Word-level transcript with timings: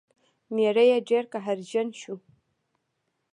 میړه 0.53 0.83
یې 0.91 0.97
ډیر 1.09 1.23
قهرجن 1.33 1.87
شو. 2.01 2.15